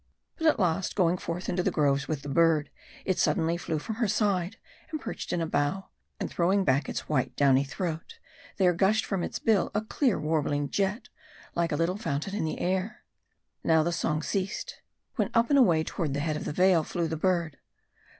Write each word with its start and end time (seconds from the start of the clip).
But 0.39 0.47
at 0.47 0.59
last, 0.59 0.95
going 0.95 1.19
forth 1.19 1.47
into 1.47 1.61
the 1.61 1.69
groves 1.69 2.07
with 2.07 2.23
the 2.23 2.27
bird, 2.29 2.71
it 3.05 3.19
suddenly 3.19 3.55
flew 3.55 3.77
from 3.77 3.97
her 3.97 4.07
side, 4.07 4.57
and 4.89 4.99
perched 4.99 5.31
in 5.31 5.41
a 5.41 5.45
bough; 5.45 5.89
and 6.19 6.27
throwing 6.27 6.63
back 6.63 6.89
its 6.89 7.07
white 7.07 7.35
downy 7.35 7.63
throat, 7.63 8.17
there 8.57 8.73
gushed 8.73 9.05
from 9.05 9.21
its 9.21 9.37
bill 9.37 9.69
a 9.75 9.81
clear 9.81 10.19
warbling 10.19 10.71
jet, 10.71 11.09
like 11.53 11.71
a 11.71 11.75
little 11.75 11.97
fountain 11.97 12.33
in 12.33 12.47
air. 12.57 13.03
Now 13.63 13.83
the 13.83 13.91
song 13.91 14.23
ceased; 14.23 14.81
when 15.17 15.29
up 15.35 15.51
and 15.51 15.59
away 15.59 15.83
toward 15.83 16.15
the 16.15 16.19
head 16.19 16.35
of 16.35 16.45
the 16.45 16.51
vale, 16.51 16.83
flew 16.83 17.07
the 17.07 17.15
bird. 17.15 17.57